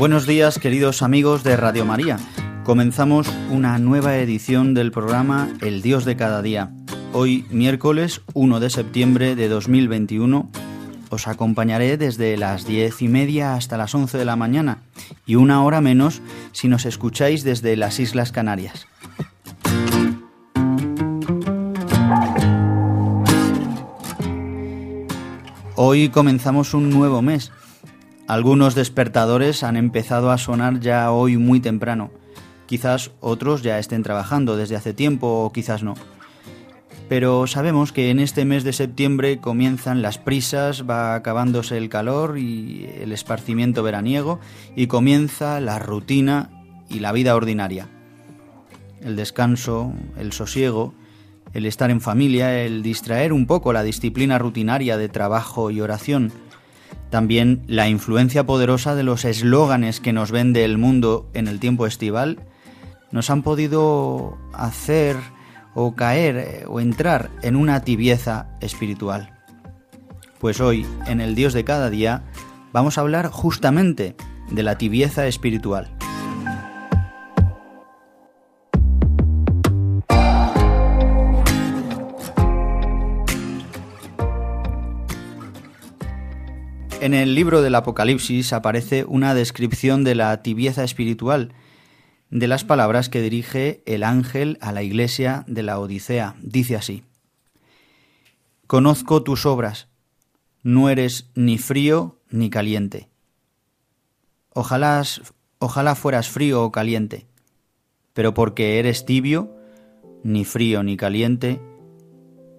Buenos 0.00 0.26
días 0.26 0.58
queridos 0.58 1.02
amigos 1.02 1.44
de 1.44 1.58
Radio 1.58 1.84
María. 1.84 2.16
Comenzamos 2.64 3.30
una 3.50 3.78
nueva 3.78 4.16
edición 4.16 4.72
del 4.72 4.92
programa 4.92 5.50
El 5.60 5.82
Dios 5.82 6.06
de 6.06 6.16
cada 6.16 6.40
día. 6.40 6.72
Hoy 7.12 7.44
miércoles 7.50 8.22
1 8.32 8.60
de 8.60 8.70
septiembre 8.70 9.36
de 9.36 9.48
2021 9.50 10.50
os 11.10 11.28
acompañaré 11.28 11.98
desde 11.98 12.38
las 12.38 12.66
diez 12.66 13.02
y 13.02 13.08
media 13.08 13.52
hasta 13.52 13.76
las 13.76 13.94
11 13.94 14.16
de 14.16 14.24
la 14.24 14.36
mañana 14.36 14.78
y 15.26 15.34
una 15.34 15.62
hora 15.62 15.82
menos 15.82 16.22
si 16.52 16.68
nos 16.68 16.86
escucháis 16.86 17.44
desde 17.44 17.76
las 17.76 18.00
Islas 18.00 18.32
Canarias. 18.32 18.86
Hoy 25.76 26.08
comenzamos 26.08 26.72
un 26.72 26.88
nuevo 26.88 27.20
mes 27.20 27.52
algunos 28.30 28.76
despertadores 28.76 29.64
han 29.64 29.76
empezado 29.76 30.30
a 30.30 30.38
sonar 30.38 30.78
ya 30.78 31.10
hoy 31.10 31.36
muy 31.36 31.58
temprano. 31.58 32.12
Quizás 32.66 33.10
otros 33.18 33.62
ya 33.62 33.80
estén 33.80 34.04
trabajando 34.04 34.56
desde 34.56 34.76
hace 34.76 34.94
tiempo 34.94 35.42
o 35.42 35.50
quizás 35.50 35.82
no. 35.82 35.94
Pero 37.08 37.48
sabemos 37.48 37.90
que 37.90 38.08
en 38.10 38.20
este 38.20 38.44
mes 38.44 38.62
de 38.62 38.72
septiembre 38.72 39.38
comienzan 39.40 40.00
las 40.00 40.18
prisas, 40.18 40.88
va 40.88 41.16
acabándose 41.16 41.76
el 41.76 41.88
calor 41.88 42.38
y 42.38 42.88
el 43.00 43.10
esparcimiento 43.10 43.82
veraniego 43.82 44.38
y 44.76 44.86
comienza 44.86 45.58
la 45.58 45.80
rutina 45.80 46.50
y 46.88 47.00
la 47.00 47.10
vida 47.10 47.34
ordinaria. 47.34 47.88
El 49.02 49.16
descanso, 49.16 49.92
el 50.16 50.32
sosiego, 50.32 50.94
el 51.52 51.66
estar 51.66 51.90
en 51.90 52.00
familia, 52.00 52.62
el 52.62 52.84
distraer 52.84 53.32
un 53.32 53.48
poco 53.48 53.72
la 53.72 53.82
disciplina 53.82 54.38
rutinaria 54.38 54.96
de 54.96 55.08
trabajo 55.08 55.72
y 55.72 55.80
oración, 55.80 56.32
también 57.10 57.62
la 57.66 57.88
influencia 57.88 58.46
poderosa 58.46 58.94
de 58.94 59.02
los 59.02 59.24
eslóganes 59.24 60.00
que 60.00 60.12
nos 60.12 60.30
vende 60.30 60.64
el 60.64 60.78
mundo 60.78 61.28
en 61.34 61.48
el 61.48 61.58
tiempo 61.58 61.86
estival 61.86 62.38
nos 63.10 63.30
han 63.30 63.42
podido 63.42 64.38
hacer 64.52 65.16
o 65.74 65.94
caer 65.94 66.64
o 66.68 66.80
entrar 66.80 67.30
en 67.42 67.56
una 67.56 67.82
tibieza 67.82 68.46
espiritual. 68.60 69.36
Pues 70.38 70.60
hoy, 70.60 70.86
en 71.06 71.20
el 71.20 71.34
Dios 71.34 71.52
de 71.52 71.64
cada 71.64 71.90
día, 71.90 72.22
vamos 72.72 72.96
a 72.96 73.02
hablar 73.02 73.28
justamente 73.28 74.16
de 74.50 74.62
la 74.62 74.78
tibieza 74.78 75.26
espiritual. 75.26 75.99
En 87.00 87.14
el 87.14 87.34
libro 87.34 87.62
del 87.62 87.76
Apocalipsis 87.76 88.52
aparece 88.52 89.06
una 89.06 89.32
descripción 89.32 90.04
de 90.04 90.14
la 90.14 90.42
tibieza 90.42 90.84
espiritual, 90.84 91.54
de 92.28 92.46
las 92.46 92.62
palabras 92.62 93.08
que 93.08 93.22
dirige 93.22 93.82
el 93.86 94.02
ángel 94.02 94.58
a 94.60 94.70
la 94.70 94.82
iglesia 94.82 95.44
de 95.46 95.62
la 95.62 95.78
Odisea. 95.78 96.36
Dice 96.42 96.76
así, 96.76 97.02
Conozco 98.66 99.22
tus 99.22 99.46
obras, 99.46 99.88
no 100.62 100.90
eres 100.90 101.30
ni 101.34 101.56
frío 101.56 102.18
ni 102.28 102.50
caliente. 102.50 103.08
Ojalá, 104.52 105.02
ojalá 105.58 105.94
fueras 105.94 106.28
frío 106.28 106.62
o 106.62 106.70
caliente, 106.70 107.26
pero 108.12 108.34
porque 108.34 108.78
eres 108.78 109.06
tibio, 109.06 109.56
ni 110.22 110.44
frío 110.44 110.82
ni 110.82 110.98
caliente, 110.98 111.62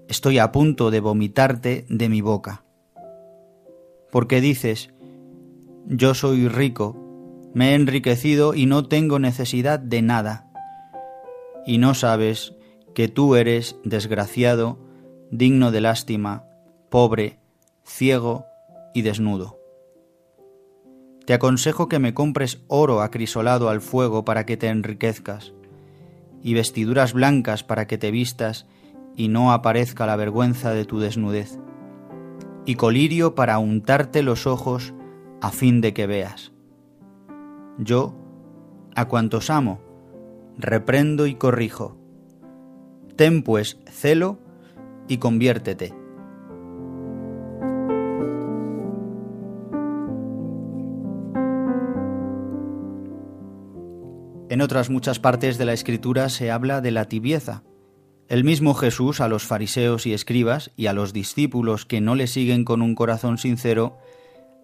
estoy 0.09 0.39
a 0.39 0.51
punto 0.51 0.89
de 0.89 0.99
vomitarte 0.99 1.85
de 1.89 2.09
mi 2.09 2.21
boca 2.21 2.63
porque 4.11 4.41
dices, 4.41 4.93
yo 5.87 6.13
soy 6.13 6.47
rico, 6.47 6.97
me 7.53 7.71
he 7.71 7.75
enriquecido 7.75 8.53
y 8.53 8.65
no 8.65 8.87
tengo 8.87 9.19
necesidad 9.19 9.79
de 9.79 10.01
nada, 10.01 10.51
y 11.65 11.77
no 11.77 11.93
sabes 11.93 12.53
que 12.93 13.07
tú 13.07 13.35
eres 13.35 13.77
desgraciado, 13.83 14.79
digno 15.31 15.71
de 15.71 15.81
lástima, 15.81 16.45
pobre, 16.89 17.39
ciego 17.85 18.45
y 18.93 19.01
desnudo. 19.01 19.57
Te 21.25 21.33
aconsejo 21.33 21.87
que 21.87 21.99
me 21.99 22.13
compres 22.13 22.61
oro 22.67 23.01
acrisolado 23.01 23.69
al 23.69 23.79
fuego 23.79 24.25
para 24.25 24.45
que 24.45 24.57
te 24.57 24.67
enriquezcas, 24.67 25.53
y 26.43 26.53
vestiduras 26.53 27.13
blancas 27.13 27.63
para 27.63 27.87
que 27.87 27.97
te 27.97 28.11
vistas 28.11 28.65
y 29.15 29.27
no 29.27 29.51
aparezca 29.51 30.05
la 30.05 30.15
vergüenza 30.15 30.71
de 30.71 30.85
tu 30.85 30.99
desnudez 30.99 31.59
y 32.65 32.75
colirio 32.75 33.35
para 33.35 33.57
untarte 33.59 34.21
los 34.21 34.47
ojos 34.47 34.93
a 35.41 35.51
fin 35.51 35.81
de 35.81 35.93
que 35.93 36.07
veas. 36.07 36.51
Yo, 37.77 38.15
a 38.95 39.07
cuantos 39.07 39.49
amo, 39.49 39.81
reprendo 40.57 41.25
y 41.25 41.35
corrijo. 41.35 41.97
Ten 43.15 43.43
pues 43.43 43.79
celo 43.89 44.39
y 45.07 45.17
conviértete. 45.17 45.93
En 54.49 54.61
otras 54.61 54.89
muchas 54.89 55.19
partes 55.19 55.57
de 55.57 55.63
la 55.63 55.71
escritura 55.71 56.27
se 56.27 56.51
habla 56.51 56.81
de 56.81 56.91
la 56.91 57.05
tibieza, 57.05 57.63
el 58.31 58.45
mismo 58.45 58.75
Jesús 58.75 59.19
a 59.19 59.27
los 59.27 59.43
fariseos 59.43 60.05
y 60.05 60.13
escribas 60.13 60.71
y 60.77 60.87
a 60.87 60.93
los 60.93 61.11
discípulos 61.11 61.85
que 61.85 61.99
no 61.99 62.15
le 62.15 62.27
siguen 62.27 62.63
con 62.63 62.81
un 62.81 62.95
corazón 62.95 63.37
sincero, 63.37 63.97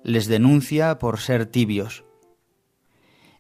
les 0.06 0.28
denuncia 0.28 1.00
por 1.00 1.20
ser 1.20 1.48
tibios. 1.48 2.06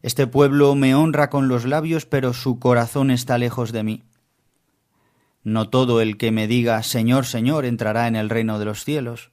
Este 0.01 0.27
pueblo 0.27 0.75
me 0.75 0.95
honra 0.95 1.29
con 1.29 1.47
los 1.47 1.63
labios, 1.63 2.05
pero 2.05 2.33
su 2.33 2.59
corazón 2.59 3.09
está 3.09 3.37
lejos 3.37 3.71
de 3.71 3.83
mí. 3.83 4.03
No 5.43 5.69
todo 5.69 6.01
el 6.01 6.17
que 6.17 6.33
me 6.33 6.45
diga 6.45 6.83
Señor, 6.83 7.25
Señor 7.25 7.63
entrará 7.63 8.05
en 8.09 8.17
el 8.17 8.29
reino 8.29 8.59
de 8.59 8.65
los 8.65 8.83
cielos. 8.83 9.31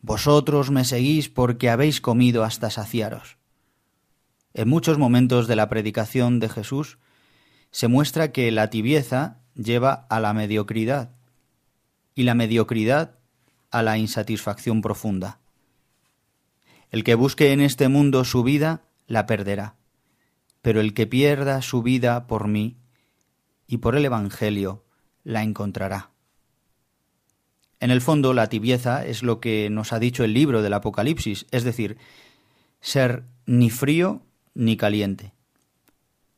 Vosotros 0.00 0.72
me 0.72 0.84
seguís 0.84 1.28
porque 1.28 1.70
habéis 1.70 2.00
comido 2.00 2.42
hasta 2.42 2.70
saciaros. 2.70 3.38
En 4.52 4.68
muchos 4.68 4.98
momentos 4.98 5.46
de 5.46 5.54
la 5.54 5.68
predicación 5.68 6.40
de 6.40 6.48
Jesús 6.48 6.98
se 7.70 7.86
muestra 7.86 8.32
que 8.32 8.50
la 8.50 8.68
tibieza 8.68 9.45
lleva 9.56 10.06
a 10.08 10.20
la 10.20 10.32
mediocridad 10.32 11.10
y 12.14 12.22
la 12.22 12.34
mediocridad 12.34 13.18
a 13.70 13.82
la 13.82 13.98
insatisfacción 13.98 14.80
profunda. 14.80 15.38
El 16.90 17.04
que 17.04 17.14
busque 17.14 17.52
en 17.52 17.60
este 17.60 17.88
mundo 17.88 18.24
su 18.24 18.42
vida, 18.42 18.82
la 19.06 19.26
perderá, 19.26 19.74
pero 20.62 20.80
el 20.80 20.94
que 20.94 21.06
pierda 21.06 21.62
su 21.62 21.82
vida 21.82 22.26
por 22.26 22.48
mí 22.48 22.76
y 23.66 23.78
por 23.78 23.96
el 23.96 24.04
Evangelio, 24.04 24.84
la 25.24 25.42
encontrará. 25.42 26.10
En 27.80 27.90
el 27.90 28.00
fondo, 28.00 28.32
la 28.32 28.48
tibieza 28.48 29.04
es 29.04 29.22
lo 29.22 29.40
que 29.40 29.68
nos 29.70 29.92
ha 29.92 29.98
dicho 29.98 30.24
el 30.24 30.32
libro 30.32 30.62
del 30.62 30.72
Apocalipsis, 30.72 31.46
es 31.50 31.64
decir, 31.64 31.98
ser 32.80 33.24
ni 33.44 33.70
frío 33.70 34.22
ni 34.54 34.76
caliente 34.76 35.35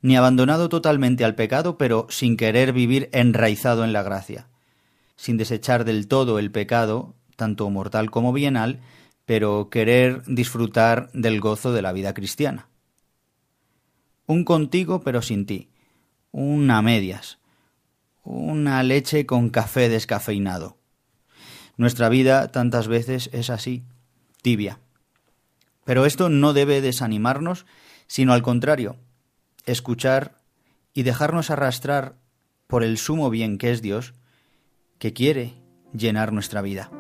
ni 0.00 0.16
abandonado 0.16 0.68
totalmente 0.68 1.24
al 1.24 1.34
pecado, 1.34 1.78
pero 1.78 2.06
sin 2.10 2.36
querer 2.36 2.72
vivir 2.72 3.08
enraizado 3.12 3.84
en 3.84 3.92
la 3.92 4.02
gracia, 4.02 4.48
sin 5.16 5.36
desechar 5.36 5.84
del 5.84 6.08
todo 6.08 6.38
el 6.38 6.50
pecado, 6.50 7.14
tanto 7.36 7.68
mortal 7.70 8.10
como 8.10 8.32
bienal, 8.32 8.80
pero 9.24 9.68
querer 9.70 10.22
disfrutar 10.26 11.10
del 11.12 11.40
gozo 11.40 11.72
de 11.72 11.82
la 11.82 11.92
vida 11.92 12.14
cristiana. 12.14 12.68
Un 14.26 14.44
contigo 14.44 15.00
pero 15.00 15.22
sin 15.22 15.46
ti, 15.46 15.68
una 16.30 16.82
medias, 16.82 17.38
una 18.22 18.82
leche 18.82 19.26
con 19.26 19.50
café 19.50 19.88
descafeinado, 19.88 20.78
Nuestra 21.78 22.08
vida 22.08 22.48
tantas 22.48 22.88
veces 22.88 23.30
es 23.32 23.50
así, 23.50 23.84
tibia. 24.42 24.80
Pero 25.84 26.06
esto 26.06 26.28
no 26.28 26.52
debe 26.52 26.80
desanimarnos, 26.80 27.66
sino 28.08 28.32
al 28.32 28.42
contrario, 28.42 28.96
escuchar 29.70 30.38
y 30.94 31.02
dejarnos 31.02 31.50
arrastrar 31.50 32.16
por 32.66 32.82
el 32.82 32.98
sumo 32.98 33.30
bien 33.30 33.58
que 33.58 33.70
es 33.70 33.82
Dios, 33.82 34.14
que 34.98 35.12
quiere 35.12 35.54
llenar 35.92 36.32
nuestra 36.32 36.62
vida. 36.62 36.90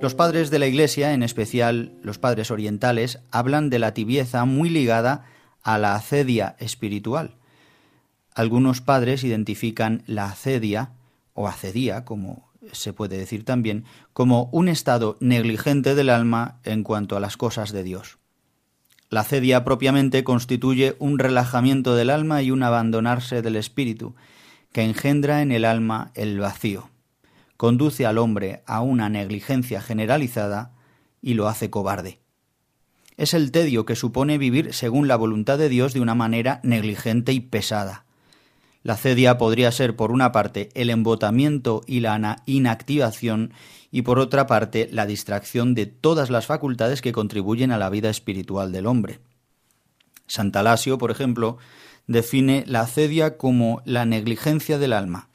Los 0.00 0.14
padres 0.14 0.50
de 0.50 0.58
la 0.58 0.66
Iglesia, 0.66 1.14
en 1.14 1.22
especial 1.22 1.94
los 2.02 2.18
padres 2.18 2.50
orientales, 2.50 3.20
hablan 3.30 3.70
de 3.70 3.78
la 3.78 3.94
tibieza 3.94 4.44
muy 4.44 4.68
ligada 4.68 5.24
a 5.62 5.78
la 5.78 5.94
acedia 5.94 6.56
espiritual. 6.58 7.36
Algunos 8.34 8.80
padres 8.80 9.24
identifican 9.24 10.02
la 10.06 10.26
acedia, 10.26 10.92
o 11.32 11.48
acedía, 11.48 12.04
como 12.04 12.52
se 12.72 12.92
puede 12.92 13.16
decir 13.18 13.44
también, 13.44 13.84
como 14.12 14.48
un 14.52 14.68
estado 14.68 15.16
negligente 15.20 15.94
del 15.94 16.10
alma 16.10 16.60
en 16.64 16.82
cuanto 16.82 17.16
a 17.16 17.20
las 17.20 17.36
cosas 17.36 17.72
de 17.72 17.82
Dios. 17.82 18.18
La 19.10 19.20
acedia 19.20 19.64
propiamente 19.64 20.24
constituye 20.24 20.96
un 20.98 21.18
relajamiento 21.18 21.94
del 21.94 22.10
alma 22.10 22.42
y 22.42 22.50
un 22.50 22.62
abandonarse 22.62 23.42
del 23.42 23.56
espíritu, 23.56 24.14
que 24.72 24.82
engendra 24.82 25.42
en 25.42 25.52
el 25.52 25.64
alma 25.64 26.10
el 26.14 26.40
vacío 26.40 26.90
conduce 27.56 28.06
al 28.06 28.18
hombre 28.18 28.62
a 28.66 28.80
una 28.80 29.08
negligencia 29.08 29.80
generalizada 29.80 30.72
y 31.22 31.34
lo 31.34 31.48
hace 31.48 31.70
cobarde. 31.70 32.20
Es 33.16 33.32
el 33.32 33.52
tedio 33.52 33.86
que 33.86 33.96
supone 33.96 34.38
vivir 34.38 34.74
según 34.74 35.08
la 35.08 35.16
voluntad 35.16 35.56
de 35.56 35.68
Dios 35.68 35.94
de 35.94 36.00
una 36.00 36.14
manera 36.14 36.60
negligente 36.62 37.32
y 37.32 37.40
pesada. 37.40 38.03
La 38.84 38.96
cedia 38.96 39.38
podría 39.38 39.72
ser, 39.72 39.96
por 39.96 40.12
una 40.12 40.30
parte, 40.30 40.68
el 40.74 40.90
embotamiento 40.90 41.80
y 41.86 42.00
la 42.00 42.42
inactivación, 42.44 43.54
y 43.90 44.02
por 44.02 44.18
otra 44.18 44.46
parte, 44.46 44.90
la 44.92 45.06
distracción 45.06 45.74
de 45.74 45.86
todas 45.86 46.28
las 46.28 46.44
facultades 46.44 47.00
que 47.00 47.12
contribuyen 47.12 47.72
a 47.72 47.78
la 47.78 47.88
vida 47.88 48.10
espiritual 48.10 48.72
del 48.72 48.86
hombre. 48.86 49.20
Santalasio, 50.26 50.98
por 50.98 51.10
ejemplo, 51.10 51.56
define 52.06 52.62
la 52.66 52.86
cedia 52.86 53.38
como 53.38 53.80
la 53.86 54.04
negligencia 54.04 54.78
del 54.78 54.92
alma, 54.92 55.30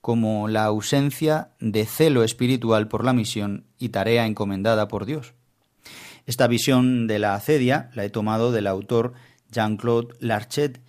como 0.00 0.48
la 0.48 0.64
ausencia 0.64 1.50
de 1.60 1.84
celo 1.84 2.24
espiritual 2.24 2.88
por 2.88 3.04
la 3.04 3.12
misión 3.12 3.64
y 3.78 3.90
tarea 3.90 4.26
encomendada 4.26 4.88
por 4.88 5.04
Dios. 5.04 5.34
Esta 6.24 6.46
visión 6.46 7.06
de 7.06 7.18
la 7.18 7.34
acedia 7.34 7.90
la 7.94 8.06
he 8.06 8.10
tomado 8.10 8.50
del 8.50 8.66
autor 8.66 9.12
Jean-Claude 9.50 10.14
Larchet 10.20 10.80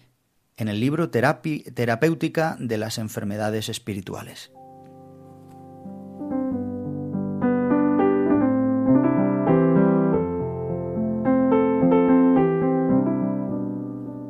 en 0.60 0.68
el 0.68 0.82
libro 0.82 1.10
Terapéutica 1.10 2.58
de 2.60 2.78
las 2.78 2.98
enfermedades 2.98 3.70
espirituales. 3.70 4.52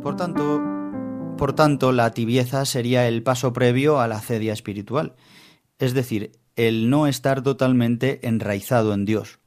Por 0.03 0.15
tanto, 0.15 0.61
por 1.35 1.53
tanto, 1.53 1.91
la 1.91 2.11
tibieza 2.11 2.63
sería 2.65 3.07
el 3.07 3.23
paso 3.23 3.51
previo 3.51 3.99
a 3.99 4.07
la 4.07 4.19
cedia 4.19 4.53
espiritual, 4.53 5.15
es 5.79 5.95
decir, 5.95 6.33
el 6.55 6.91
no 6.91 7.07
estar 7.07 7.41
totalmente 7.41 8.27
enraizado 8.27 8.93
en 8.93 9.05
Dios, 9.05 9.39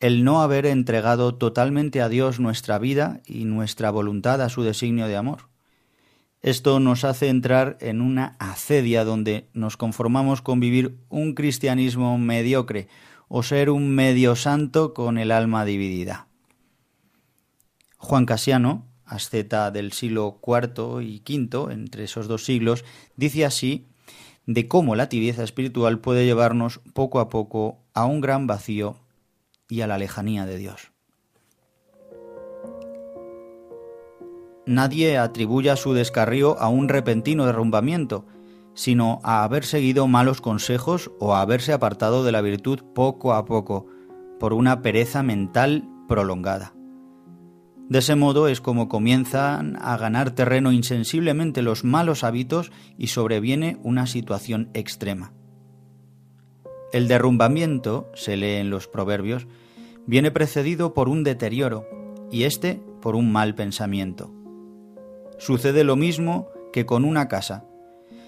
el 0.00 0.24
no 0.24 0.42
haber 0.42 0.66
entregado 0.66 1.36
totalmente 1.36 2.02
a 2.02 2.08
Dios 2.08 2.40
nuestra 2.40 2.78
vida 2.78 3.20
y 3.26 3.44
nuestra 3.44 3.90
voluntad 3.90 4.42
a 4.42 4.48
su 4.48 4.62
designio 4.62 5.06
de 5.06 5.16
amor. 5.16 5.53
Esto 6.44 6.78
nos 6.78 7.04
hace 7.04 7.30
entrar 7.30 7.78
en 7.80 8.02
una 8.02 8.36
acedia 8.38 9.06
donde 9.06 9.48
nos 9.54 9.78
conformamos 9.78 10.42
con 10.42 10.60
vivir 10.60 10.98
un 11.08 11.32
cristianismo 11.32 12.18
mediocre 12.18 12.86
o 13.28 13.42
ser 13.42 13.70
un 13.70 13.88
medio 13.88 14.36
santo 14.36 14.92
con 14.92 15.16
el 15.16 15.32
alma 15.32 15.64
dividida. 15.64 16.28
Juan 17.96 18.26
Casiano, 18.26 18.86
asceta 19.06 19.70
del 19.70 19.92
siglo 19.92 20.38
IV 20.46 21.00
y 21.00 21.22
V, 21.26 21.72
entre 21.72 22.04
esos 22.04 22.28
dos 22.28 22.44
siglos, 22.44 22.84
dice 23.16 23.46
así 23.46 23.86
de 24.44 24.68
cómo 24.68 24.96
la 24.96 25.08
tibieza 25.08 25.44
espiritual 25.44 25.98
puede 26.00 26.26
llevarnos 26.26 26.82
poco 26.92 27.20
a 27.20 27.30
poco 27.30 27.78
a 27.94 28.04
un 28.04 28.20
gran 28.20 28.46
vacío 28.46 28.98
y 29.66 29.80
a 29.80 29.86
la 29.86 29.96
lejanía 29.96 30.44
de 30.44 30.58
Dios. 30.58 30.93
Nadie 34.66 35.18
atribuya 35.18 35.76
su 35.76 35.92
descarrío 35.92 36.58
a 36.58 36.68
un 36.68 36.88
repentino 36.88 37.44
derrumbamiento, 37.44 38.24
sino 38.74 39.20
a 39.22 39.44
haber 39.44 39.64
seguido 39.64 40.06
malos 40.08 40.40
consejos 40.40 41.10
o 41.20 41.34
a 41.34 41.42
haberse 41.42 41.72
apartado 41.72 42.24
de 42.24 42.32
la 42.32 42.40
virtud 42.40 42.80
poco 42.94 43.34
a 43.34 43.44
poco, 43.44 43.86
por 44.40 44.52
una 44.52 44.82
pereza 44.82 45.22
mental 45.22 45.88
prolongada. 46.08 46.74
De 47.88 47.98
ese 47.98 48.16
modo 48.16 48.48
es 48.48 48.60
como 48.60 48.88
comienzan 48.88 49.76
a 49.80 49.96
ganar 49.98 50.30
terreno 50.30 50.72
insensiblemente 50.72 51.60
los 51.60 51.84
malos 51.84 52.24
hábitos 52.24 52.72
y 52.96 53.08
sobreviene 53.08 53.78
una 53.82 54.06
situación 54.06 54.70
extrema. 54.72 55.32
El 56.92 57.08
derrumbamiento, 57.08 58.10
se 58.14 58.36
lee 58.36 58.54
en 58.54 58.70
los 58.70 58.88
proverbios, 58.88 59.46
viene 60.06 60.30
precedido 60.30 60.94
por 60.94 61.08
un 61.08 61.24
deterioro 61.24 61.86
y 62.30 62.44
éste 62.44 62.80
por 63.02 63.16
un 63.16 63.30
mal 63.30 63.54
pensamiento. 63.54 64.32
Sucede 65.44 65.84
lo 65.84 65.96
mismo 65.96 66.48
que 66.72 66.86
con 66.86 67.04
una 67.04 67.28
casa. 67.28 67.64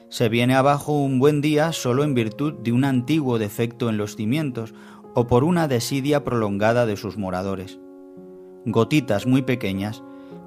Se 0.09 0.29
viene 0.29 0.55
abajo 0.55 0.93
un 0.93 1.19
buen 1.19 1.41
día 1.41 1.73
solo 1.73 2.05
en 2.05 2.15
virtud 2.15 2.55
de 2.63 2.73
un 2.73 2.85
antiguo 2.85 3.39
defecto 3.39 3.89
en 3.89 3.97
los 3.97 4.17
cimientos 4.17 4.75
o 5.15 5.27
por 5.27 5.43
una 5.43 5.67
desidia 5.67 6.25
prolongada 6.25 6.87
de 6.87 6.97
sus 6.97 7.17
moradores 7.17 7.79
gotitas 8.67 9.27
muy 9.27 9.43
pequeñas, 9.43 10.03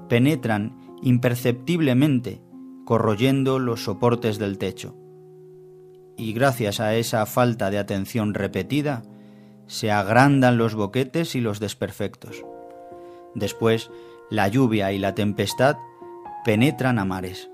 penetran 0.08 0.76
imperceptiblemente, 1.02 2.42
corroyendo 2.84 3.58
los 3.58 3.84
soportes 3.84 4.38
del 4.38 4.58
techo. 4.58 4.94
Y 6.16 6.34
gracias 6.34 6.80
a 6.80 6.94
esa 6.94 7.24
falta 7.24 7.70
de 7.70 7.78
atención 7.78 8.34
repetida, 8.34 9.02
se 9.66 9.90
agrandan 9.90 10.58
los 10.58 10.74
boquetes 10.74 11.34
y 11.34 11.40
los 11.40 11.60
desperfectos. 11.60 12.44
Después, 13.34 13.90
la 14.28 14.48
lluvia 14.48 14.92
y 14.92 14.98
la 14.98 15.14
tempestad 15.14 15.76
penetran 16.44 16.98
a 16.98 17.04
mares. 17.04 17.50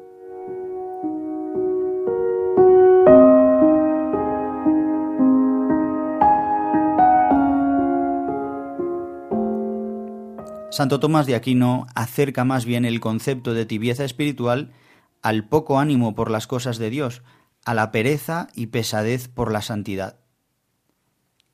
Santo 10.71 11.01
Tomás 11.01 11.25
de 11.27 11.35
Aquino 11.35 11.87
acerca 11.95 12.45
más 12.45 12.67
bien 12.67 12.85
el 12.85 13.01
concepto 13.01 13.55
de 13.55 13.65
tibieza 13.65 14.05
espiritual 14.05 14.73
al 15.23 15.49
poco 15.49 15.79
ánimo 15.79 16.15
por 16.15 16.31
las 16.31 16.47
cosas 16.47 16.77
de 16.77 16.91
Dios, 16.91 17.23
a 17.65 17.73
la 17.73 17.91
pereza 17.91 18.49
y 18.55 18.67
pesadez 18.67 19.27
por 19.29 19.51
la 19.51 19.63
santidad. 19.63 20.21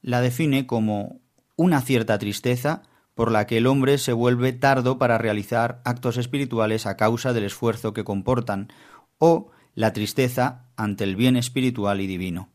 La 0.01 0.21
define 0.21 0.67
como 0.67 1.21
una 1.55 1.81
cierta 1.83 2.19
tristeza 2.19 2.83
por 3.15 3.31
la 3.31 3.47
que 3.47 3.59
el 3.59 3.67
hombre 3.67 3.99
se 3.99 4.13
vuelve 4.13 4.53
tardo 4.53 4.99
para 4.99 5.19
realizar 5.19 5.83
actos 5.85 6.17
espirituales 6.17 6.87
a 6.87 6.97
causa 6.97 7.33
del 7.33 7.45
esfuerzo 7.45 7.93
que 7.93 8.05
comportan, 8.05 8.73
o 9.19 9.51
la 9.75 9.93
tristeza 9.93 10.65
ante 10.77 11.05
el 11.05 11.17
bien 11.17 11.37
espiritual 11.37 12.01
y 12.01 12.07
divino, 12.07 12.49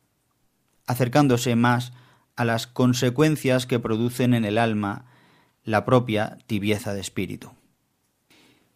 acercándose 0.85 1.55
más 1.55 1.93
a 2.35 2.45
las 2.45 2.67
consecuencias 2.67 3.65
que 3.65 3.79
producen 3.79 4.33
en 4.33 4.45
el 4.45 4.57
alma 4.57 5.05
la 5.63 5.85
propia 5.85 6.37
tibieza 6.47 6.93
de 6.93 7.01
espíritu. 7.01 7.51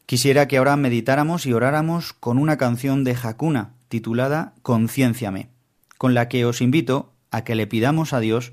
Quisiera 0.06 0.48
que 0.48 0.58
ahora 0.58 0.76
meditáramos 0.76 1.46
y 1.46 1.54
oráramos 1.54 2.14
con 2.14 2.38
una 2.38 2.58
canción 2.58 3.04
de 3.04 3.16
Hakuna 3.22 3.76
titulada 3.88 4.54
Concienciame, 4.62 5.50
con 5.98 6.14
la 6.14 6.28
que 6.28 6.46
os 6.46 6.62
invito 6.62 7.14
a 7.30 7.44
que 7.44 7.56
le 7.56 7.68
pidamos 7.68 8.14
a 8.14 8.20
Dios 8.20 8.52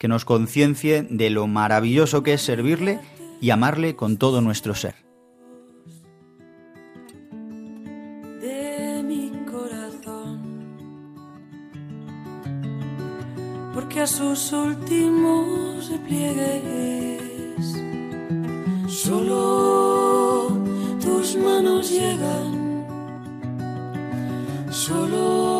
que 0.00 0.08
nos 0.08 0.24
conciencie 0.24 1.02
de 1.02 1.28
lo 1.28 1.46
maravilloso 1.46 2.22
que 2.22 2.32
es 2.32 2.40
servirle 2.40 3.00
y 3.38 3.50
amarle 3.50 3.96
con 3.96 4.16
todo 4.16 4.40
nuestro 4.40 4.74
ser. 4.74 4.94
De 8.40 9.02
mi 9.06 9.30
corazón, 9.44 10.40
porque 13.74 14.00
a 14.00 14.06
sus 14.06 14.52
últimos 14.54 15.90
Solo 18.88 20.48
tus 21.00 21.36
manos 21.36 21.90
llegan, 21.90 22.86
solo 24.70 25.59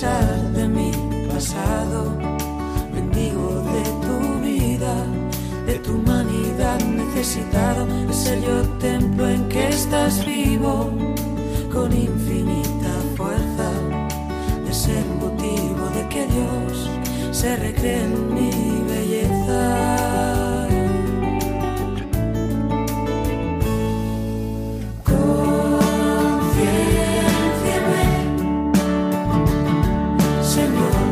de 0.00 0.68
mi 0.68 0.92
pasado, 1.26 2.16
bendigo 2.92 3.64
de 3.64 3.82
tu 4.06 4.40
vida, 4.40 4.94
de 5.66 5.74
tu 5.80 5.94
humanidad 5.94 6.78
necesitado, 6.84 7.84
de 8.06 8.12
ser 8.12 8.40
yo 8.40 8.62
templo 8.78 9.28
en 9.28 9.48
que 9.48 9.66
estás 9.66 10.24
vivo 10.24 10.92
con 11.72 11.92
infinita 11.92 12.92
fuerza, 13.16 13.72
de 14.64 14.72
ser 14.72 15.04
motivo 15.20 15.88
de 15.92 16.08
que 16.08 16.26
Dios 16.28 16.90
se 17.32 17.56
recree 17.56 18.04
en 18.04 18.34
mi 18.34 18.47
Señor. 30.58 31.07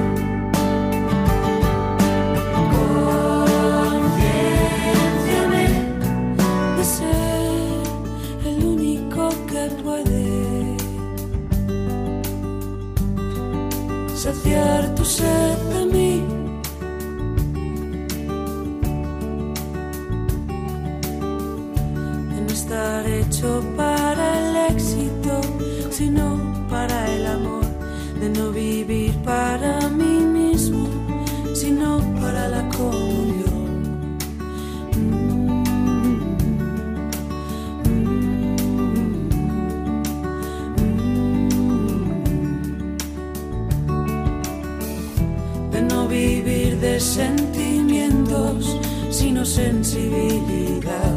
De 45.77 45.83
no 45.83 46.09
vivir 46.09 46.81
de 46.81 46.99
sentimientos, 46.99 48.79
sino 49.11 49.45
sensibilidad, 49.45 51.15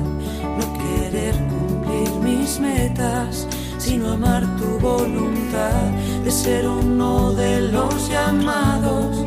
no 0.58 0.66
querer 0.84 1.36
cumplir 1.54 2.10
mis 2.22 2.60
metas, 2.60 3.48
sino 3.78 4.12
amar 4.12 4.44
tu 4.58 4.78
voluntad, 4.80 5.84
de 6.26 6.32
ser 6.32 6.68
uno 6.68 7.32
de 7.32 7.72
los 7.72 8.10
llamados 8.10 9.26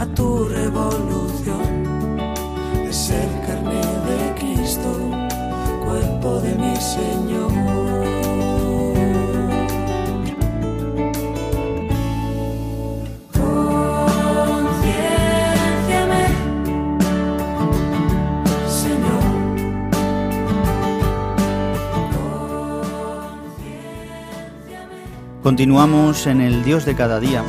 a 0.00 0.04
tu 0.06 0.48
revolución, 0.48 1.84
de 2.84 2.92
ser 2.92 3.28
carne 3.46 3.82
de 4.08 4.20
Cristo, 4.40 4.90
cuerpo 5.84 6.40
de 6.40 6.54
mi 6.56 6.76
Señor. 6.76 7.45
Continuamos 25.46 26.26
en 26.26 26.40
el 26.40 26.64
Dios 26.64 26.84
de 26.84 26.96
cada 26.96 27.20
día, 27.20 27.44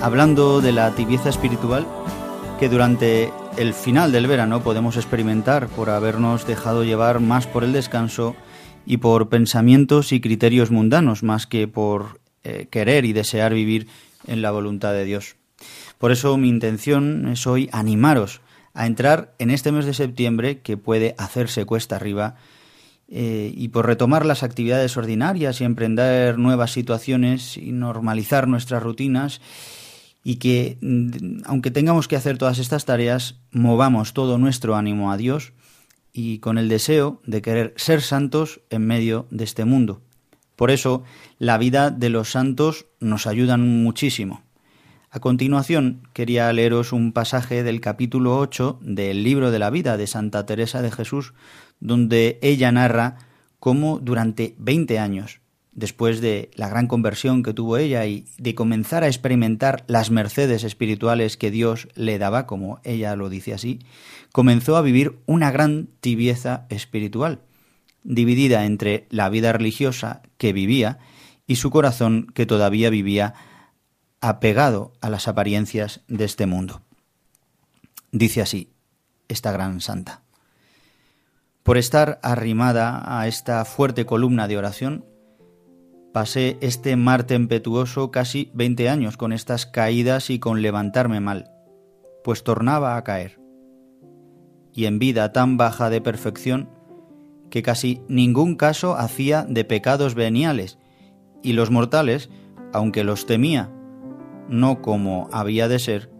hablando 0.00 0.60
de 0.60 0.70
la 0.70 0.94
tibieza 0.94 1.30
espiritual 1.30 1.84
que 2.60 2.68
durante 2.68 3.32
el 3.56 3.74
final 3.74 4.12
del 4.12 4.28
verano 4.28 4.62
podemos 4.62 4.94
experimentar 4.96 5.66
por 5.66 5.90
habernos 5.90 6.46
dejado 6.46 6.84
llevar 6.84 7.18
más 7.18 7.48
por 7.48 7.64
el 7.64 7.72
descanso 7.72 8.36
y 8.86 8.98
por 8.98 9.30
pensamientos 9.30 10.12
y 10.12 10.20
criterios 10.20 10.70
mundanos 10.70 11.24
más 11.24 11.48
que 11.48 11.66
por 11.66 12.20
eh, 12.44 12.68
querer 12.70 13.04
y 13.04 13.12
desear 13.12 13.52
vivir 13.52 13.88
en 14.28 14.40
la 14.40 14.52
voluntad 14.52 14.92
de 14.92 15.04
Dios. 15.04 15.34
Por 15.98 16.12
eso 16.12 16.36
mi 16.36 16.48
intención 16.48 17.26
es 17.26 17.48
hoy 17.48 17.68
animaros 17.72 18.42
a 18.74 18.86
entrar 18.86 19.34
en 19.40 19.50
este 19.50 19.72
mes 19.72 19.86
de 19.86 19.94
septiembre 19.94 20.60
que 20.60 20.76
puede 20.76 21.16
hacerse 21.18 21.64
cuesta 21.64 21.96
arriba 21.96 22.36
eh, 23.08 23.52
y 23.54 23.68
por 23.68 23.86
retomar 23.86 24.24
las 24.24 24.42
actividades 24.42 24.96
ordinarias 24.96 25.60
y 25.60 25.64
emprender 25.64 26.38
nuevas 26.38 26.72
situaciones 26.72 27.56
y 27.56 27.72
normalizar 27.72 28.48
nuestras 28.48 28.82
rutinas 28.82 29.40
y 30.24 30.36
que, 30.36 30.78
mm, 30.80 31.42
aunque 31.44 31.70
tengamos 31.70 32.08
que 32.08 32.16
hacer 32.16 32.38
todas 32.38 32.58
estas 32.58 32.86
tareas, 32.86 33.36
movamos 33.50 34.14
todo 34.14 34.38
nuestro 34.38 34.74
ánimo 34.74 35.12
a 35.12 35.16
Dios 35.16 35.52
y 36.12 36.38
con 36.38 36.56
el 36.56 36.68
deseo 36.68 37.20
de 37.26 37.42
querer 37.42 37.74
ser 37.76 38.00
santos 38.00 38.60
en 38.70 38.86
medio 38.86 39.26
de 39.30 39.44
este 39.44 39.64
mundo. 39.64 40.00
Por 40.56 40.70
eso, 40.70 41.02
la 41.38 41.58
vida 41.58 41.90
de 41.90 42.08
los 42.08 42.30
santos 42.30 42.86
nos 43.00 43.26
ayudan 43.26 43.82
muchísimo. 43.82 44.43
A 45.14 45.20
continuación, 45.20 46.08
quería 46.12 46.52
leeros 46.52 46.92
un 46.92 47.12
pasaje 47.12 47.62
del 47.62 47.80
capítulo 47.80 48.36
8 48.36 48.80
del 48.82 49.22
libro 49.22 49.52
de 49.52 49.60
la 49.60 49.70
vida 49.70 49.96
de 49.96 50.08
Santa 50.08 50.44
Teresa 50.44 50.82
de 50.82 50.90
Jesús, 50.90 51.34
donde 51.78 52.40
ella 52.42 52.72
narra 52.72 53.18
cómo 53.60 54.00
durante 54.00 54.56
20 54.58 54.98
años, 54.98 55.38
después 55.70 56.20
de 56.20 56.50
la 56.56 56.68
gran 56.68 56.88
conversión 56.88 57.44
que 57.44 57.54
tuvo 57.54 57.76
ella 57.76 58.04
y 58.06 58.24
de 58.38 58.56
comenzar 58.56 59.04
a 59.04 59.06
experimentar 59.06 59.84
las 59.86 60.10
mercedes 60.10 60.64
espirituales 60.64 61.36
que 61.36 61.52
Dios 61.52 61.86
le 61.94 62.18
daba, 62.18 62.48
como 62.48 62.80
ella 62.82 63.14
lo 63.14 63.28
dice 63.28 63.54
así, 63.54 63.78
comenzó 64.32 64.76
a 64.76 64.82
vivir 64.82 65.20
una 65.26 65.52
gran 65.52 65.90
tibieza 66.00 66.66
espiritual, 66.70 67.38
dividida 68.02 68.64
entre 68.64 69.06
la 69.10 69.28
vida 69.28 69.52
religiosa 69.52 70.22
que 70.38 70.52
vivía 70.52 70.98
y 71.46 71.54
su 71.54 71.70
corazón 71.70 72.26
que 72.34 72.46
todavía 72.46 72.90
vivía 72.90 73.34
apegado 74.28 74.92
a 75.02 75.10
las 75.10 75.28
apariencias 75.28 76.00
de 76.08 76.24
este 76.24 76.46
mundo. 76.46 76.80
Dice 78.10 78.40
así 78.40 78.70
esta 79.28 79.52
gran 79.52 79.82
santa. 79.82 80.22
Por 81.62 81.76
estar 81.76 82.20
arrimada 82.22 83.20
a 83.20 83.28
esta 83.28 83.62
fuerte 83.66 84.06
columna 84.06 84.48
de 84.48 84.56
oración, 84.56 85.04
pasé 86.14 86.56
este 86.62 86.96
mar 86.96 87.24
tempestuoso 87.24 88.10
casi 88.10 88.50
veinte 88.54 88.88
años 88.88 89.18
con 89.18 89.30
estas 89.30 89.66
caídas 89.66 90.30
y 90.30 90.38
con 90.38 90.62
levantarme 90.62 91.20
mal, 91.20 91.50
pues 92.22 92.44
tornaba 92.44 92.96
a 92.96 93.04
caer. 93.04 93.38
Y 94.72 94.86
en 94.86 94.98
vida 94.98 95.32
tan 95.32 95.58
baja 95.58 95.90
de 95.90 96.00
perfección, 96.00 96.70
que 97.50 97.62
casi 97.62 98.00
ningún 98.08 98.56
caso 98.56 98.96
hacía 98.96 99.42
de 99.46 99.66
pecados 99.66 100.14
veniales, 100.14 100.78
y 101.42 101.52
los 101.52 101.70
mortales, 101.70 102.30
aunque 102.72 103.04
los 103.04 103.26
temía, 103.26 103.70
no 104.48 104.82
como 104.82 105.28
había 105.32 105.68
de 105.68 105.78
ser, 105.78 106.10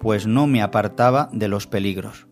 pues 0.00 0.26
no 0.26 0.46
me 0.46 0.62
apartaba 0.62 1.28
de 1.32 1.48
los 1.48 1.66
peligros. 1.66 2.26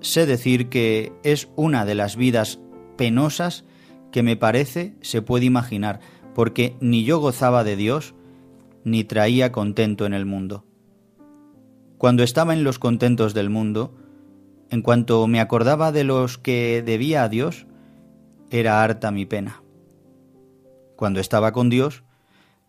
Sé 0.00 0.26
decir 0.26 0.68
que 0.68 1.12
es 1.22 1.48
una 1.56 1.84
de 1.84 1.94
las 1.94 2.16
vidas 2.16 2.60
penosas 2.96 3.64
que 4.12 4.22
me 4.22 4.36
parece 4.36 4.96
se 5.00 5.22
puede 5.22 5.44
imaginar, 5.44 6.00
porque 6.34 6.76
ni 6.80 7.04
yo 7.04 7.18
gozaba 7.18 7.64
de 7.64 7.76
Dios, 7.76 8.14
ni 8.84 9.04
traía 9.04 9.52
contento 9.52 10.06
en 10.06 10.14
el 10.14 10.24
mundo. 10.24 10.64
Cuando 11.98 12.22
estaba 12.22 12.52
en 12.52 12.64
los 12.64 12.78
contentos 12.78 13.34
del 13.34 13.50
mundo, 13.50 13.94
en 14.70 14.82
cuanto 14.82 15.26
me 15.26 15.40
acordaba 15.40 15.90
de 15.90 16.04
los 16.04 16.38
que 16.38 16.82
debía 16.84 17.24
a 17.24 17.28
Dios, 17.28 17.66
era 18.50 18.82
harta 18.82 19.10
mi 19.10 19.26
pena. 19.26 19.62
Cuando 20.96 21.20
estaba 21.20 21.52
con 21.52 21.70
Dios, 21.70 22.04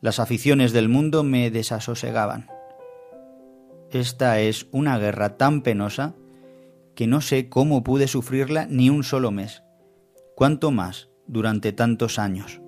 las 0.02 0.20
aficiones 0.20 0.72
del 0.72 0.90
mundo 0.90 1.24
me 1.24 1.52
desasosegaban. 1.52 2.48
Esta 3.92 4.40
es 4.40 4.68
una 4.72 4.98
guerra 4.98 5.38
tan 5.38 5.62
penosa 5.62 6.16
que 6.96 7.08
no 7.08 7.22
sé 7.22 7.50
cómo 7.50 7.84
pude 7.84 8.08
sufrirla 8.08 8.66
ni 8.70 8.90
un 8.90 9.04
solo 9.04 9.32
mes, 9.32 9.64
cuánto 10.36 10.72
más 10.72 11.10
durante 11.28 11.74
tantos 11.74 12.20
años. 12.20 12.62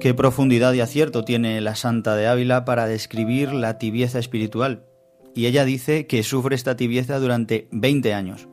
Qué 0.00 0.14
profundidad 0.14 0.72
y 0.74 0.80
acierto 0.80 1.24
tiene 1.24 1.60
la 1.60 1.74
Santa 1.74 2.14
de 2.14 2.28
Ávila 2.28 2.64
para 2.64 2.86
describir 2.86 3.52
la 3.52 3.78
tibieza 3.78 4.18
espiritual. 4.18 4.84
Y 5.36 5.44
ella 5.44 5.66
dice 5.66 6.06
que 6.06 6.22
sufre 6.22 6.56
esta 6.56 6.76
tibieza 6.76 7.20
durante 7.20 7.68
20 7.70 8.14
años. 8.14 8.48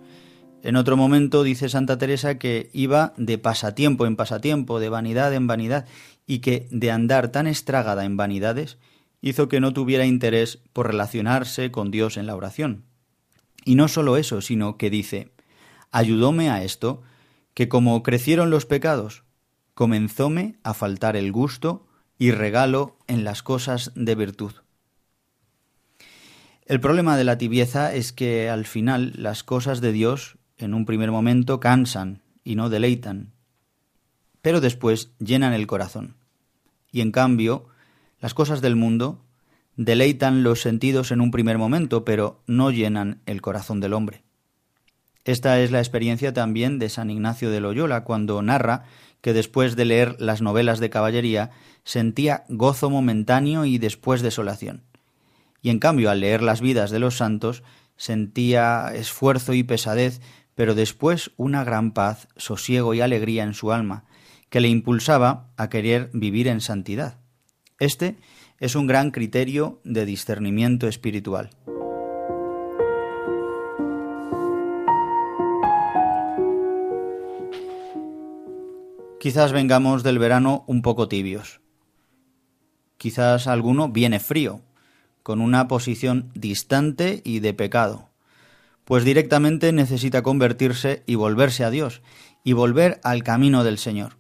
En 0.63 0.75
otro 0.75 0.97
momento 0.97 1.41
dice 1.41 1.69
Santa 1.69 1.97
Teresa 1.97 2.37
que 2.37 2.69
iba 2.73 3.13
de 3.15 3.37
pasatiempo 3.37 4.05
en 4.05 4.17
pasatiempo, 4.17 4.81
de 4.81 4.89
vanidad 4.89 5.33
en 5.33 5.47
vanidad, 5.47 5.87
y 6.27 6.39
que 6.39 6.67
de 6.71 6.91
andar 6.91 7.29
tan 7.29 7.47
estragada 7.47 8.03
en 8.03 8.17
vanidades 8.17 8.77
hizo 9.21 9.47
que 9.47 9.61
no 9.61 9.71
tuviera 9.71 10.05
interés 10.05 10.59
por 10.73 10.87
relacionarse 10.87 11.71
con 11.71 11.89
Dios 11.89 12.17
en 12.17 12.27
la 12.27 12.35
oración. 12.35 12.83
Y 13.63 13.75
no 13.75 13.87
solo 13.87 14.17
eso, 14.17 14.41
sino 14.41 14.77
que 14.77 14.89
dice, 14.89 15.31
ayudóme 15.89 16.49
a 16.49 16.65
esto, 16.65 17.01
que 17.53 17.69
como 17.69 18.03
crecieron 18.03 18.49
los 18.49 18.65
pecados, 18.65 19.23
comenzóme 19.73 20.57
a 20.63 20.73
faltar 20.73 21.15
el 21.15 21.31
gusto 21.31 21.87
y 22.17 22.31
regalo 22.31 22.97
en 23.07 23.23
las 23.23 23.41
cosas 23.41 23.93
de 23.95 24.15
virtud. 24.15 24.62
El 26.65 26.79
problema 26.79 27.17
de 27.17 27.25
la 27.25 27.37
tibieza 27.37 27.93
es 27.93 28.13
que 28.13 28.49
al 28.49 28.65
final 28.65 29.11
las 29.17 29.43
cosas 29.43 29.81
de 29.81 29.91
Dios 29.91 30.37
en 30.57 30.73
un 30.73 30.85
primer 30.85 31.11
momento 31.11 31.59
cansan 31.59 32.21
y 32.45 32.55
no 32.55 32.69
deleitan, 32.69 33.33
pero 34.41 34.61
después 34.61 35.11
llenan 35.19 35.51
el 35.51 35.67
corazón. 35.67 36.15
Y 36.89 37.01
en 37.01 37.11
cambio, 37.11 37.65
las 38.21 38.33
cosas 38.33 38.61
del 38.61 38.77
mundo 38.77 39.19
deleitan 39.75 40.43
los 40.43 40.61
sentidos 40.61 41.11
en 41.11 41.19
un 41.19 41.31
primer 41.31 41.57
momento, 41.57 42.05
pero 42.05 42.41
no 42.47 42.71
llenan 42.71 43.19
el 43.25 43.41
corazón 43.41 43.81
del 43.81 43.91
hombre. 43.91 44.23
Esta 45.25 45.59
es 45.59 45.71
la 45.71 45.79
experiencia 45.79 46.33
también 46.33 46.79
de 46.79 46.87
San 46.87 47.09
Ignacio 47.09 47.49
de 47.49 47.59
Loyola 47.59 48.05
cuando 48.05 48.41
narra 48.41 48.85
que 49.19 49.33
después 49.33 49.75
de 49.75 49.85
leer 49.85 50.15
las 50.19 50.41
novelas 50.41 50.79
de 50.79 50.89
caballería 50.89 51.51
sentía 51.83 52.45
gozo 52.47 52.89
momentáneo 52.89 53.65
y 53.65 53.79
después 53.79 54.21
desolación. 54.21 54.83
Y 55.63 55.71
en 55.71 55.79
cambio 55.79 56.11
al 56.11 56.19
leer 56.19 56.43
las 56.43 56.61
vidas 56.61 56.91
de 56.91 56.99
los 56.99 57.17
santos 57.17 57.63
sentía 57.95 58.91
esfuerzo 58.93 59.55
y 59.55 59.63
pesadez 59.63 60.21
pero 60.55 60.75
después 60.75 61.31
una 61.37 61.63
gran 61.63 61.93
paz, 61.93 62.27
sosiego 62.35 62.93
y 62.93 63.01
alegría 63.01 63.43
en 63.43 63.53
su 63.53 63.71
alma, 63.71 64.05
que 64.49 64.59
le 64.59 64.67
impulsaba 64.67 65.51
a 65.57 65.69
querer 65.69 66.11
vivir 66.13 66.47
en 66.47 66.61
santidad. 66.61 67.19
Este 67.79 68.17
es 68.59 68.75
un 68.75 68.85
gran 68.87 69.11
criterio 69.11 69.81
de 69.83 70.05
discernimiento 70.05 70.87
espiritual. 70.87 71.49
Quizás 79.19 79.53
vengamos 79.53 80.03
del 80.03 80.19
verano 80.19 80.65
un 80.67 80.81
poco 80.81 81.07
tibios. 81.07 81.61
Quizás 82.97 83.47
alguno 83.47 83.89
viene 83.89 84.19
frío, 84.19 84.61
con 85.23 85.41
una 85.41 85.67
posición 85.67 86.29
distante 86.35 87.21
y 87.23 87.39
de 87.39 87.53
pecado 87.53 88.13
pues 88.85 89.05
directamente 89.05 89.71
necesita 89.71 90.21
convertirse 90.21 91.03
y 91.05 91.15
volverse 91.15 91.63
a 91.63 91.69
Dios, 91.69 92.01
y 92.43 92.53
volver 92.53 92.99
al 93.03 93.23
camino 93.23 93.63
del 93.63 93.77
Señor. 93.77 94.17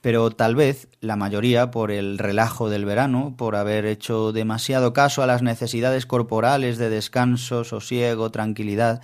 Pero 0.00 0.30
tal 0.30 0.54
vez 0.54 0.88
la 1.00 1.16
mayoría, 1.16 1.70
por 1.70 1.90
el 1.90 2.18
relajo 2.18 2.70
del 2.70 2.84
verano, 2.84 3.34
por 3.36 3.56
haber 3.56 3.84
hecho 3.84 4.32
demasiado 4.32 4.92
caso 4.92 5.22
a 5.22 5.26
las 5.26 5.42
necesidades 5.42 6.06
corporales 6.06 6.78
de 6.78 6.88
descanso, 6.88 7.64
sosiego, 7.64 8.30
tranquilidad, 8.30 9.02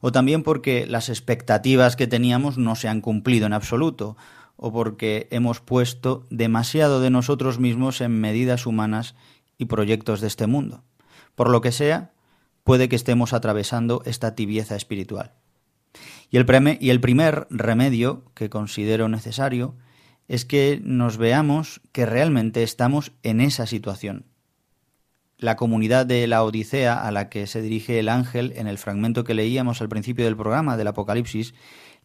o 0.00 0.12
también 0.12 0.42
porque 0.42 0.86
las 0.86 1.08
expectativas 1.08 1.96
que 1.96 2.06
teníamos 2.06 2.58
no 2.58 2.76
se 2.76 2.88
han 2.88 3.00
cumplido 3.00 3.46
en 3.46 3.52
absoluto, 3.52 4.16
o 4.56 4.72
porque 4.72 5.26
hemos 5.30 5.60
puesto 5.60 6.26
demasiado 6.30 7.00
de 7.00 7.10
nosotros 7.10 7.58
mismos 7.58 8.00
en 8.00 8.18
medidas 8.18 8.64
humanas 8.64 9.14
y 9.58 9.66
proyectos 9.66 10.20
de 10.20 10.26
este 10.26 10.46
mundo. 10.46 10.84
Por 11.34 11.50
lo 11.50 11.60
que 11.60 11.72
sea, 11.72 12.12
puede 12.64 12.88
que 12.88 12.96
estemos 12.96 13.32
atravesando 13.32 14.02
esta 14.04 14.34
tibieza 14.34 14.76
espiritual. 14.76 15.32
Y 16.30 16.38
el, 16.38 16.78
y 16.80 16.90
el 16.90 17.00
primer 17.00 17.46
remedio 17.50 18.24
que 18.34 18.50
considero 18.50 19.08
necesario 19.08 19.76
es 20.28 20.44
que 20.44 20.80
nos 20.82 21.16
veamos 21.16 21.80
que 21.92 22.06
realmente 22.06 22.62
estamos 22.62 23.12
en 23.22 23.40
esa 23.40 23.66
situación. 23.66 24.26
La 25.38 25.56
comunidad 25.56 26.06
de 26.06 26.26
la 26.26 26.42
Odisea 26.42 26.94
a 26.94 27.10
la 27.10 27.28
que 27.28 27.46
se 27.46 27.62
dirige 27.62 27.98
el 27.98 28.08
ángel 28.08 28.52
en 28.56 28.66
el 28.66 28.78
fragmento 28.78 29.22
que 29.22 29.34
leíamos 29.34 29.80
al 29.80 29.88
principio 29.88 30.24
del 30.24 30.36
programa 30.36 30.76
del 30.76 30.88
Apocalipsis, 30.88 31.54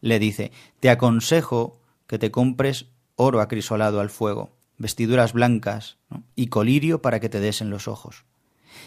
le 0.00 0.18
dice, 0.18 0.52
te 0.80 0.90
aconsejo 0.90 1.80
que 2.06 2.18
te 2.18 2.30
compres 2.30 2.86
oro 3.16 3.40
acrisolado 3.40 4.00
al 4.00 4.10
fuego, 4.10 4.50
vestiduras 4.82 5.32
blancas 5.32 5.96
y 6.34 6.48
colirio 6.48 7.00
para 7.00 7.20
que 7.20 7.28
te 7.28 7.38
des 7.38 7.60
en 7.60 7.70
los 7.70 7.86
ojos. 7.86 8.24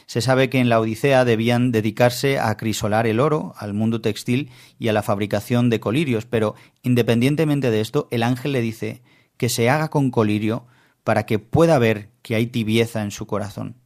Se 0.08 0.20
sabe 0.20 0.50
que 0.50 0.60
en 0.60 0.68
la 0.68 0.82
Odisea 0.82 1.24
debían 1.24 1.72
dedicarse 1.72 2.38
a 2.38 2.50
acrisolar 2.50 3.08
el 3.08 3.22
oro, 3.22 3.54
al 3.58 3.74
mundo 3.74 4.02
textil 4.02 4.52
y 4.78 4.90
a 4.90 4.94
la 4.94 5.04
fabricación 5.04 5.70
de 5.70 5.80
colirios, 5.80 6.26
pero 6.26 6.56
independientemente 6.84 7.72
de 7.72 7.80
esto, 7.80 8.10
el 8.12 8.24
ángel 8.24 8.52
le 8.52 8.62
dice 8.62 9.04
que 9.38 9.48
se 9.48 9.70
haga 9.70 9.88
con 9.88 10.12
colirio 10.12 10.68
para 11.06 11.26
que 11.26 11.40
pueda 11.40 11.80
ver 11.80 12.10
que 12.22 12.36
hay 12.36 12.48
tibieza 12.48 13.02
en 13.02 13.12
su 13.12 13.26
corazón. 13.26 13.78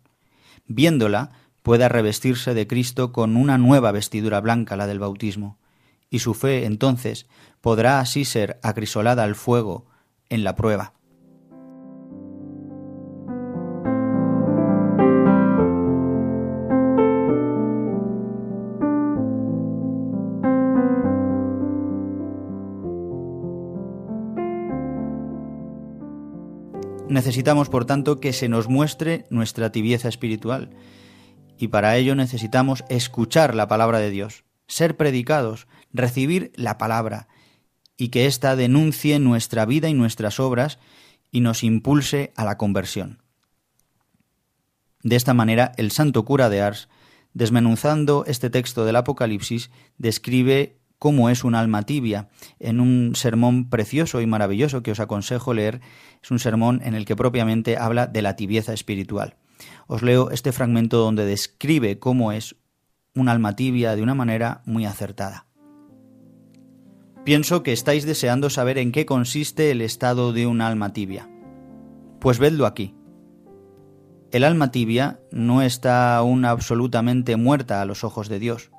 Viéndola, 0.66 1.32
pueda 1.62 1.90
revestirse 1.90 2.56
de 2.56 2.66
Cristo 2.66 3.12
con 3.12 3.38
una 3.38 3.60
nueva 3.60 3.92
vestidura 3.92 4.42
blanca, 4.42 4.76
la 4.76 4.88
del 4.88 4.98
bautismo, 4.98 5.60
y 6.10 6.20
su 6.20 6.34
fe 6.34 6.66
entonces 6.66 7.28
podrá 7.62 8.00
así 8.00 8.26
ser 8.26 8.60
acrisolada 8.64 9.24
al 9.24 9.36
fuego 9.36 9.86
en 10.30 10.44
la 10.44 10.56
prueba. 10.56 10.94
Necesitamos, 27.20 27.68
por 27.68 27.84
tanto, 27.84 28.22
que 28.22 28.32
se 28.32 28.48
nos 28.48 28.70
muestre 28.70 29.26
nuestra 29.30 29.74
tibieza 29.74 30.08
espiritual. 30.08 30.70
Y 31.58 31.68
para 31.68 31.98
ello 31.98 32.16
necesitamos 32.16 32.86
escuchar 32.88 33.56
la 33.56 33.68
palabra 33.68 34.00
de 34.00 34.10
Dios, 34.10 34.46
ser 34.70 34.96
predicados, 34.96 35.68
recibir 35.92 36.54
la 36.56 36.78
palabra, 36.78 37.28
y 37.98 38.08
que 38.08 38.26
ésta 38.26 38.56
denuncie 38.56 39.20
nuestra 39.20 39.66
vida 39.66 39.90
y 39.90 39.94
nuestras 39.94 40.40
obras 40.40 40.80
y 41.30 41.42
nos 41.42 41.66
impulse 41.66 42.32
a 42.38 42.46
la 42.46 42.58
conversión. 42.58 43.22
De 45.04 45.18
esta 45.18 45.34
manera, 45.34 45.74
el 45.76 45.92
santo 45.92 46.24
cura 46.24 46.48
de 46.48 46.62
Ars, 46.62 46.88
desmenuzando 47.34 48.24
este 48.28 48.50
texto 48.50 48.86
del 48.86 48.96
Apocalipsis, 48.96 49.72
describe 49.98 50.79
cómo 51.00 51.30
es 51.30 51.44
un 51.46 51.56
alma 51.56 51.84
tibia, 51.84 52.28
en 52.60 52.82
un 52.82 53.16
sermón 53.16 53.70
precioso 53.70 54.22
y 54.22 54.28
maravilloso 54.28 54.84
que 54.84 54.92
os 54.92 55.00
aconsejo 55.00 55.54
leer. 55.54 55.82
Es 56.22 56.30
un 56.30 56.40
sermón 56.40 56.82
en 56.84 56.94
el 56.94 57.06
que 57.06 57.16
propiamente 57.16 57.78
habla 57.78 58.06
de 58.06 58.22
la 58.22 58.36
tibieza 58.36 58.74
espiritual. 58.74 59.38
Os 59.88 60.04
leo 60.04 60.30
este 60.30 60.52
fragmento 60.52 60.98
donde 60.98 61.26
describe 61.26 61.98
cómo 62.00 62.34
es 62.34 62.58
un 63.16 63.30
alma 63.30 63.56
tibia 63.56 63.96
de 63.96 64.04
una 64.04 64.14
manera 64.14 64.62
muy 64.66 64.86
acertada. 64.86 65.46
Pienso 67.24 67.64
que 67.64 67.74
estáis 67.74 68.06
deseando 68.06 68.50
saber 68.50 68.78
en 68.78 68.92
qué 68.92 69.06
consiste 69.06 69.72
el 69.72 69.82
estado 69.82 70.34
de 70.34 70.48
un 70.48 70.62
alma 70.62 70.94
tibia. 70.94 71.30
Pues 72.20 72.40
vedlo 72.40 72.66
aquí. 72.66 72.96
El 74.32 74.44
alma 74.44 74.72
tibia 74.72 75.20
no 75.32 75.62
está 75.62 76.16
aún 76.16 76.46
absolutamente 76.46 77.36
muerta 77.36 77.82
a 77.82 77.86
los 77.86 78.04
ojos 78.04 78.30
de 78.30 78.40
Dios 78.40 78.72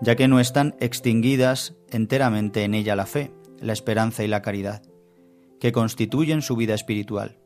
ya 0.00 0.16
que 0.16 0.28
no 0.28 0.40
están 0.40 0.76
extinguidas 0.80 1.74
enteramente 1.90 2.64
en 2.64 2.74
ella 2.74 2.96
la 2.96 3.06
fe, 3.06 3.32
la 3.60 3.72
esperanza 3.72 4.24
y 4.24 4.28
la 4.28 4.42
caridad, 4.42 4.82
que 5.60 5.72
constituyen 5.72 6.42
su 6.42 6.56
vida 6.56 6.74
espiritual. 6.74 7.38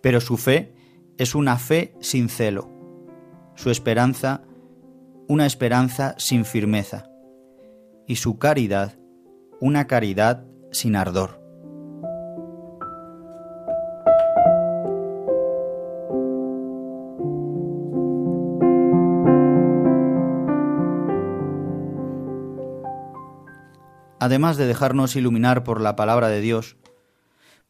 Pero 0.00 0.20
su 0.20 0.36
fe 0.36 0.74
es 1.18 1.34
una 1.34 1.58
fe 1.58 1.94
sin 2.00 2.28
celo, 2.28 2.70
su 3.54 3.70
esperanza 3.70 4.42
una 5.28 5.46
esperanza 5.46 6.14
sin 6.18 6.44
firmeza, 6.44 7.08
y 8.06 8.16
su 8.16 8.38
caridad 8.38 8.98
una 9.60 9.86
caridad 9.86 10.44
sin 10.72 10.96
ardor. 10.96 11.41
Además 24.22 24.56
de 24.56 24.68
dejarnos 24.68 25.16
iluminar 25.16 25.64
por 25.64 25.80
la 25.80 25.96
palabra 25.96 26.28
de 26.28 26.40
Dios, 26.40 26.76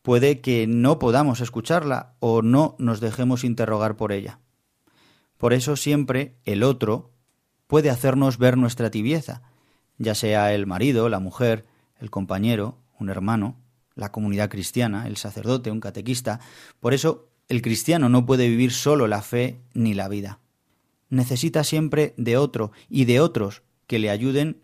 puede 0.02 0.42
que 0.42 0.66
no 0.66 0.98
podamos 0.98 1.40
escucharla 1.40 2.12
o 2.20 2.42
no 2.42 2.76
nos 2.78 3.00
dejemos 3.00 3.42
interrogar 3.42 3.96
por 3.96 4.12
ella. 4.12 4.38
Por 5.38 5.54
eso 5.54 5.76
siempre 5.76 6.36
el 6.44 6.62
otro 6.62 7.10
puede 7.66 7.88
hacernos 7.88 8.36
ver 8.36 8.58
nuestra 8.58 8.90
tibieza, 8.90 9.40
ya 9.96 10.14
sea 10.14 10.52
el 10.52 10.66
marido, 10.66 11.08
la 11.08 11.20
mujer, 11.20 11.64
el 11.98 12.10
compañero, 12.10 12.76
un 12.98 13.08
hermano, 13.08 13.56
la 13.94 14.12
comunidad 14.12 14.50
cristiana, 14.50 15.06
el 15.06 15.16
sacerdote, 15.16 15.70
un 15.70 15.80
catequista. 15.80 16.38
Por 16.80 16.92
eso 16.92 17.30
el 17.48 17.62
cristiano 17.62 18.10
no 18.10 18.26
puede 18.26 18.46
vivir 18.46 18.72
solo 18.72 19.06
la 19.06 19.22
fe 19.22 19.62
ni 19.72 19.94
la 19.94 20.08
vida. 20.08 20.38
Necesita 21.08 21.64
siempre 21.64 22.12
de 22.18 22.36
otro 22.36 22.72
y 22.90 23.06
de 23.06 23.20
otros 23.20 23.62
que 23.86 23.98
le 23.98 24.10
ayuden 24.10 24.60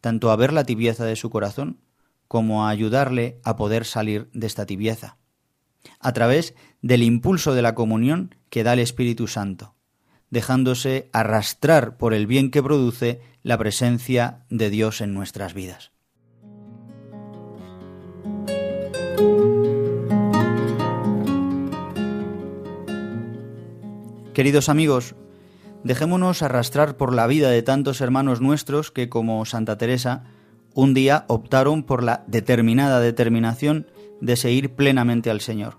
tanto 0.00 0.30
a 0.30 0.36
ver 0.36 0.52
la 0.52 0.64
tibieza 0.64 1.04
de 1.04 1.16
su 1.16 1.30
corazón 1.30 1.80
como 2.26 2.66
a 2.66 2.70
ayudarle 2.70 3.40
a 3.42 3.56
poder 3.56 3.84
salir 3.84 4.28
de 4.32 4.46
esta 4.46 4.66
tibieza, 4.66 5.16
a 5.98 6.12
través 6.12 6.54
del 6.82 7.02
impulso 7.02 7.54
de 7.54 7.62
la 7.62 7.74
comunión 7.74 8.34
que 8.50 8.62
da 8.62 8.74
el 8.74 8.80
Espíritu 8.80 9.26
Santo, 9.26 9.74
dejándose 10.30 11.08
arrastrar 11.12 11.96
por 11.96 12.14
el 12.14 12.26
bien 12.26 12.50
que 12.50 12.62
produce 12.62 13.20
la 13.42 13.56
presencia 13.56 14.44
de 14.50 14.70
Dios 14.70 15.00
en 15.00 15.14
nuestras 15.14 15.54
vidas. 15.54 15.92
Queridos 24.34 24.68
amigos, 24.68 25.16
dejémonos 25.84 26.42
arrastrar 26.42 26.96
por 26.96 27.14
la 27.14 27.26
vida 27.26 27.50
de 27.50 27.62
tantos 27.62 28.00
hermanos 28.00 28.40
nuestros 28.40 28.90
que, 28.90 29.08
como 29.08 29.44
Santa 29.44 29.78
Teresa, 29.78 30.24
un 30.74 30.94
día 30.94 31.24
optaron 31.28 31.82
por 31.82 32.02
la 32.02 32.24
determinada 32.26 33.00
determinación 33.00 33.86
de 34.20 34.36
seguir 34.36 34.74
plenamente 34.74 35.30
al 35.30 35.40
Señor. 35.40 35.76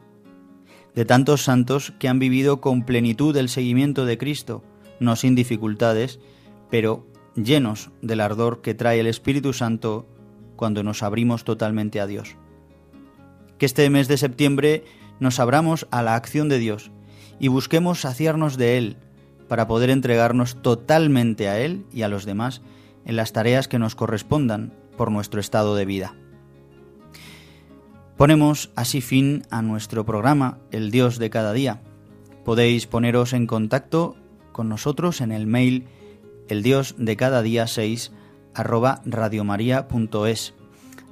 De 0.95 1.05
tantos 1.05 1.43
santos 1.43 1.93
que 1.99 2.07
han 2.07 2.19
vivido 2.19 2.61
con 2.61 2.83
plenitud 2.83 3.35
el 3.37 3.49
seguimiento 3.49 4.05
de 4.05 4.17
Cristo, 4.17 4.63
no 4.99 5.15
sin 5.15 5.35
dificultades, 5.35 6.19
pero 6.69 7.07
llenos 7.35 7.91
del 8.01 8.21
ardor 8.21 8.61
que 8.61 8.73
trae 8.73 8.99
el 8.99 9.07
Espíritu 9.07 9.53
Santo 9.53 10.07
cuando 10.55 10.83
nos 10.83 11.03
abrimos 11.03 11.43
totalmente 11.43 12.01
a 12.01 12.07
Dios. 12.07 12.35
Que 13.57 13.65
este 13.65 13.89
mes 13.89 14.07
de 14.07 14.17
septiembre 14.17 14.83
nos 15.19 15.39
abramos 15.39 15.87
a 15.91 16.01
la 16.01 16.15
acción 16.15 16.49
de 16.49 16.59
Dios 16.59 16.91
y 17.39 17.47
busquemos 17.47 18.01
saciarnos 18.01 18.57
de 18.57 18.77
Él 18.77 18.97
para 19.49 19.67
poder 19.67 19.89
entregarnos 19.89 20.61
totalmente 20.61 21.49
a 21.49 21.59
Él 21.59 21.85
y 21.91 22.03
a 22.03 22.07
los 22.07 22.23
demás 22.23 22.61
en 23.03 23.17
las 23.17 23.33
tareas 23.33 23.67
que 23.67 23.79
nos 23.79 23.95
correspondan 23.95 24.71
por 24.95 25.11
nuestro 25.11 25.41
estado 25.41 25.75
de 25.75 25.85
vida. 25.85 26.15
Ponemos 28.15 28.71
así 28.75 29.01
fin 29.01 29.43
a 29.49 29.61
nuestro 29.61 30.05
programa 30.05 30.59
El 30.71 30.91
Dios 30.91 31.19
de 31.19 31.29
cada 31.29 31.51
día. 31.51 31.81
Podéis 32.45 32.85
poneros 32.85 33.33
en 33.33 33.47
contacto 33.47 34.15
con 34.51 34.69
nosotros 34.69 35.21
en 35.21 35.31
el 35.31 35.47
mail 35.47 35.87
el 36.47 36.63
Dios 36.63 36.95
de 36.97 37.15
cada 37.15 37.41
día 37.41 37.65
6 37.67 38.11
arroba 38.53 39.01
radiomaria.es 39.05 40.53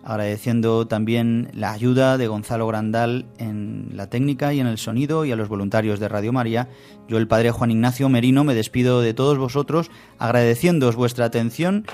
agradeciendo 0.08 0.88
también 0.88 1.50
la 1.54 1.74
ayuda 1.74 2.18
de 2.18 2.28
Gonzalo 2.28 2.66
Grandal 2.66 3.26
en 3.40 3.90
la 3.92 4.10
técnica 4.10 4.54
y 4.54 4.62
en 4.62 4.68
el 4.68 4.78
sonido 4.78 5.26
y 5.26 5.34
a 5.34 5.36
los 5.36 5.50
voluntarios 5.50 6.00
de 6.00 6.08
Radio 6.08 6.32
María. 6.32 6.70
Yo, 7.10 7.18
el 7.18 7.28
Padre 7.28 7.52
Juan 7.52 7.72
Ignacio 7.72 8.08
Merino, 8.08 8.46
me 8.46 8.56
despido 8.56 9.02
de 9.02 9.14
todos 9.14 9.38
vosotros 9.38 9.92
agradeciéndoos 10.18 10.96
vuestra 10.96 11.26
atención 11.26 11.86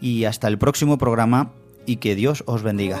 y 0.00 0.24
hasta 0.24 0.48
el 0.48 0.58
próximo 0.58 0.98
programa 0.98 1.52
y 1.86 1.96
que 1.96 2.16
Dios 2.16 2.42
os 2.46 2.64
bendiga. 2.64 3.00